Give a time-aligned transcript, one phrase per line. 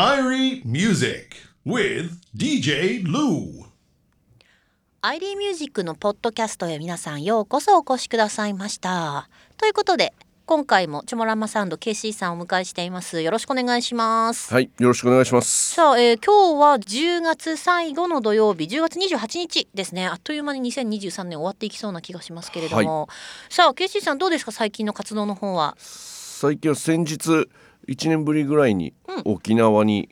[0.00, 1.26] Irie Music
[1.66, 3.66] with DJ Lou.
[5.02, 9.28] アイリーミュージックのポッドキャストへ皆さんようこそお越しくださいました。
[9.58, 10.14] ということで
[10.46, 13.20] 今回もチョモランマサウンド KC さんをお迎えしています。
[13.20, 14.50] よろしくお願いします。
[14.54, 15.74] はい、よろしくお願いします。
[15.74, 23.10] さあ、えー今日は10月最後の土曜日10月28日ですねあっという間に2023年終わっていきそうな気がしますけれども、
[23.50, 24.52] さあ KC さんどうですか？
[24.52, 27.50] 最近の活動の方は最近は先日
[27.88, 28.94] 1年ぶりぐらいに
[29.24, 30.08] 沖縄に、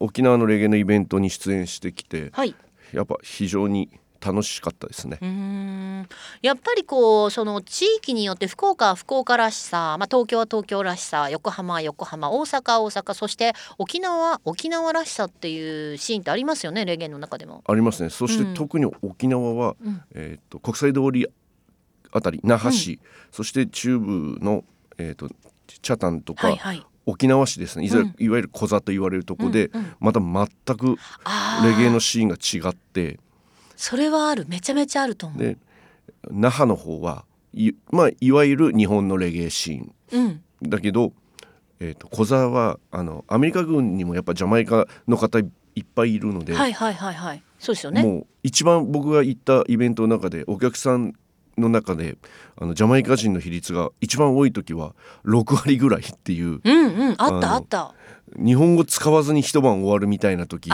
[0.00, 2.54] 沖縄のレゲエのイベントに出演してきて、はい
[2.92, 3.90] やっぱ非常に
[4.20, 5.24] 楽しかったですねう。
[5.24, 6.08] ーん
[6.42, 17.62] やっぱりこうその地域によって福岡は福岡らしさ、まあ、東京は東京らしさ横浜は横浜大阪は大阪そして沖縄は沖縄らしさっていうシーンってありますよねレゲエの中でも。
[17.66, 18.10] ありますね。
[18.10, 21.26] そしてうん特に沖縄は、うんえっ、と国際通り
[22.10, 22.98] あたり那覇市、
[23.30, 24.64] そして中部の
[24.96, 25.28] えっ、と
[25.68, 27.86] 北谷とか、はいはい、沖縄市ですね。
[27.86, 28.26] いわゆる,、うん。
[28.26, 29.94] いわゆる小座と言われるとこで、うんうん。
[30.00, 30.96] また全く
[31.64, 33.18] レゲエのシーンが違って。
[33.76, 34.46] それはある。
[34.48, 35.38] めちゃめちゃあると思う。
[35.38, 35.56] で
[36.30, 39.94] 那覇の方はい,、まあ、いわゆる日本のレゲエシーン。
[40.12, 40.42] うん。
[40.62, 41.12] だけど、
[41.80, 45.42] えー、と小沢はあのアメリカ軍にもやっぱジャマイカの方い
[45.80, 48.02] っぱいいるので、はいはいはいはいそうですよね。
[48.02, 51.14] もう一番僕が行ったイベントの中でお客さん
[51.58, 52.16] の中で
[52.56, 57.94] あのジャマイカ人の比率が一番多い時は6割ぐらいっていううんうんあったあった。
[58.36, 60.70] 日本語使わずに一晩終わるみたいな時。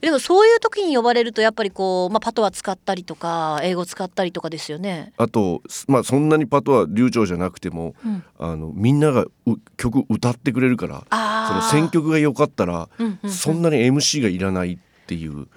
[0.00, 5.12] でもそういう時に呼ばれるとやっぱりこう、まあ、パトワ使ったりとか英語使ったりとかですよね。
[5.16, 8.24] あと、まあ、そんなにパトは流暢じゃなくても、うん。
[8.38, 9.30] あのみんながう
[9.76, 11.04] 曲歌ってくれるから
[11.48, 13.30] その選曲が良かったら、うんうんうん。
[13.30, 15.48] そんなに MC がいらないっていう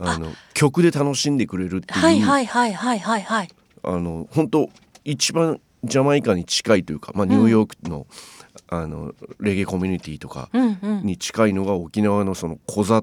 [0.00, 3.48] あの曲で楽しんでくれるっていう、はいはいはいはいはいはい。
[3.82, 4.70] あの本当
[5.04, 8.06] 一番ジャマイカに近いというか、まあ、ニューヨークの,、
[8.68, 10.48] あのレゲエコミュニティとか。
[10.52, 13.02] に近いのが沖縄のその小座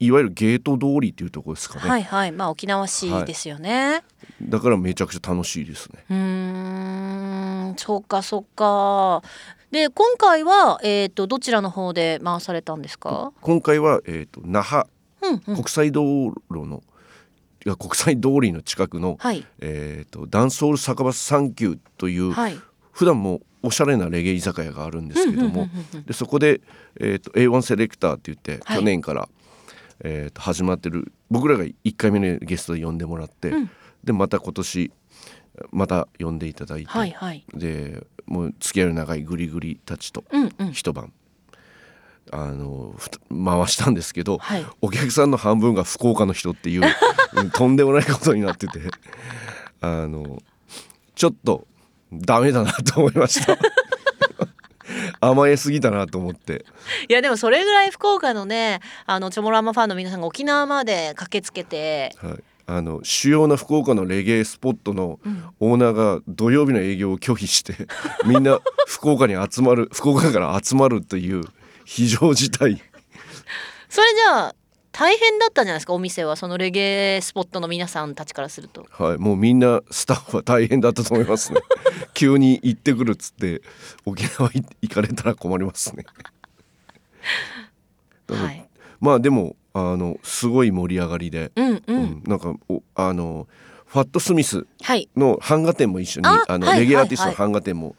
[0.00, 4.02] いわゆるゲート通りっていうところですかね、はいはいまあ沖縄市ですよね。
[4.42, 6.04] だからめちゃくちゃ楽しいですね。
[6.10, 9.22] うーんそうかそうか。
[9.70, 13.32] で今回はえっ、とどちらの方で回されたんですか？
[13.40, 14.88] 今回は、えー、と那覇
[15.22, 15.54] うんうん。
[15.56, 16.82] 国際道路の、
[17.64, 22.58] いや国際通りの近くの、はいえー、とダンスホール酒場サンキューという、はい。
[22.92, 25.68] 普段もおしゃれなレゲエ居酒屋があるんですけども、
[26.06, 26.60] でそこで、
[26.98, 29.28] えー、と A1 セレクターって言って、はい去年から、
[30.00, 33.70] えー、と始まってる僕らが1回目のゲストで呼んでもらって、うん
[34.04, 34.92] でまた今年
[35.72, 37.44] また呼んでいただいて、はいはい。
[37.52, 40.24] でもう付き合いの長いグリグリたちと。
[40.72, 41.12] 一晩、
[42.32, 42.94] あの
[43.30, 44.66] 回したんですけど、はい。
[44.80, 46.82] お客さんの半分が福岡の人っていう
[47.34, 48.80] うん とんでもないことになってて
[49.80, 50.42] あの
[51.14, 51.66] ちょっと
[52.12, 53.56] ダメだなと思いました。
[55.20, 56.64] 甘えすぎたなと思って。
[57.08, 65.44] いやでもそれぐらい福岡のねあのチョモランマファンの皆さんが沖縄まで駆けつけてはい、あの主要な福岡のレゲエスポットのうん。
[65.60, 67.74] オーナーが土曜日の営業を拒否して
[68.26, 71.42] みんな福岡に集まる福岡から集まるという
[71.88, 72.82] 非常事態。
[73.88, 74.54] それじゃあ
[74.92, 76.36] 大変だったんじゃないですかお店は。
[76.36, 78.86] そのレゲエスポットの皆さんたちからすると。
[78.90, 81.60] はい、もうみんなスタッフは大変だったと思いますね。
[82.12, 83.62] 急に行ってくるっつって
[84.04, 86.04] 沖縄い行かれたら困りますね。
[88.28, 88.68] はい、
[89.00, 92.02] まあでもあのすごい盛り上がりで、うんう、うん。
[92.02, 93.48] んなんかおあの
[93.86, 97.96] ファットスミスはい、の版画展も一緒にああの、はいレゲエアーティストのはい版画展も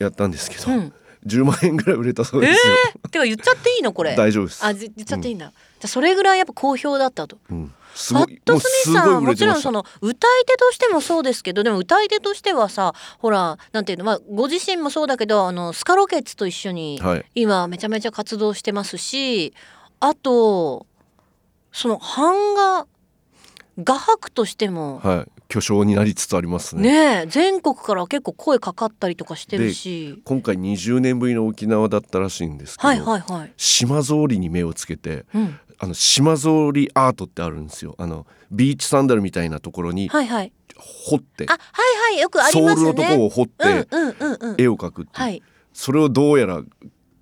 [0.00, 0.92] やったんですけど、うん
[1.26, 4.16] 10万円ぐらい売れたそうえですよ、ー、てか言っちゃっていいのこれ？
[4.16, 4.64] 大丈夫です。
[4.64, 7.38] あじ言っちゃっていいんだ、じゃあそれぐらいやっぱ好評だったと。
[7.50, 17.24] うん、すファットスミスさんはもちろんその歌い手としてもそうですけどでも歌い手としてはさほらなんていうのまあご自身もそうだけどあのスカロケッツと一緒にはい。
[17.34, 19.54] 今めちゃめちゃ活動してますし
[20.00, 20.86] あと
[21.72, 22.86] その版画
[23.82, 33.52] 画伯としてもはい巨匠になりつつありますねねえ全国から結構声かかったりとかしてるし今回20年ぶりの沖縄だったらしいんですけど、はいはいはい。
[33.58, 40.52] 島ぞうりに目をつけてうん、あの島ぞうりアートってあるんですよあのビーチサンダルみたいなところにはいはい。
[40.78, 42.92] 彫って、あはいはいよくありソーますね。
[42.92, 44.56] ルのとこを彫ってうんうんうんうん。
[44.58, 45.42] 絵を描くってはい
[45.74, 46.62] それをどうやら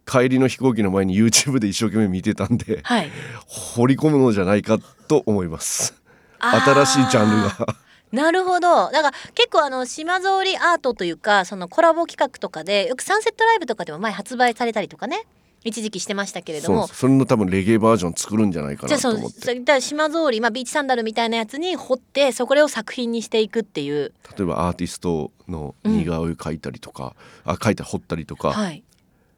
[0.07, 3.11] 帰りの飛行機の前に YouTube で一生懸命見てたんではい。
[3.49, 4.79] 掘り込むのじゃないか
[5.09, 6.01] と思います
[6.39, 7.77] 新しいジャンルが
[8.13, 8.91] なるほど。
[8.91, 15.27] だから結構あの島ぞうりアートというかそのコラボ企画とかでよくサンセットライブとかでも前発売されたりとかね
[15.63, 16.87] 一時期してましたけれども。
[16.87, 19.41] それの多分レゲエバージョン作るんじゃないかなと思って。
[19.41, 27.15] それだから島ぞうり、まあ、ビーチサンダルみたいなやつに彫ってそこを作品にしていくっていう、例えばアーティストの似顔絵描いたりとか、
[27.45, 28.83] あ描いたり彫ったりとかはい、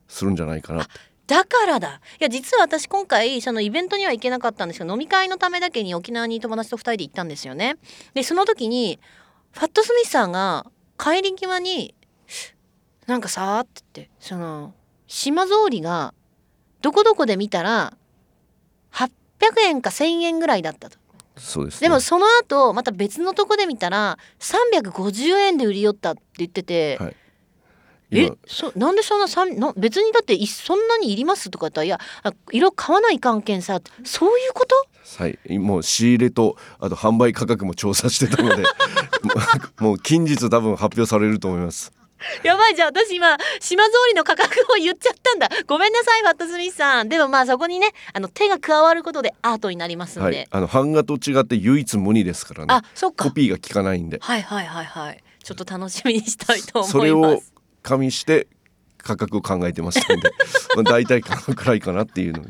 [0.08, 0.92] するんじゃないかなって、
[1.26, 2.00] だからだ。
[2.20, 7.76] いや実は私今回そのイベントには行けなかったんですけど飲み会のためだけに沖縄に友達と2人で行ったんですよね。
[8.14, 8.98] でその時に
[9.52, 10.66] ファットスミスさんが
[10.98, 11.94] 帰り際に
[13.06, 14.74] 「なんかさ」って言ってその
[15.06, 16.14] 島ぞうりが
[16.80, 17.96] どこどこで見たら
[18.92, 19.06] 800
[19.60, 20.98] 円か1,000円ぐらいだったと。
[21.36, 27.16] そうです、ね、でもその後また別のとこで見たら350円で売り寄ったって言ってて、はい
[28.12, 34.74] え今そなんでそんなさんな別にだっていそんなにいりますとか言ったらいやあ色買わない関係さそういうこと？
[35.18, 38.62] はい、もう仕入れとあと販売価格も調査してたので
[39.80, 41.92] もう近日多分発表されると思います。
[42.44, 45.48] やばいじゃあ私今島ぞうりの価格を言っちゃったんだ。
[45.66, 47.08] ごめんなさいファットスミスさん。
[47.08, 52.66] でもまあそこにねあの手が加わることでアートになりますんで、はいあの版画と違って唯一無二ですからね。
[52.68, 53.24] あそっか。
[53.24, 54.18] コピーが効かないんで。
[54.22, 55.22] はいはいはいはい。
[55.42, 56.92] ちょっと楽しみにしたいと思います。
[56.92, 57.42] それを
[57.82, 58.48] 加味して
[58.98, 60.30] 価格を考えてましたんで
[60.76, 62.44] まあ大体このくらいかなっていうの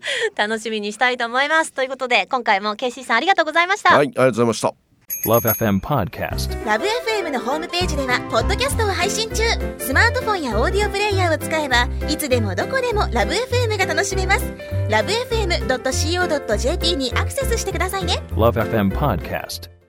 [0.36, 1.72] 楽しみにしたいと思います。
[1.72, 4.74] ということで今回もケイシーさんありがとうございました、はいありがとうございました。
[5.26, 6.64] Love FM Podcast.
[6.64, 9.42] ラブ f m のホームページではポッドキャストを配信中。
[9.78, 14.54] スマートフォンやオーディオプレイヤーを使えばいつでもどこでもラブ f m が楽しめます。
[14.88, 18.22] ラブ FM.co.jp にアクセスしてくださいね。
[18.30, 19.79] Love FM Podcast.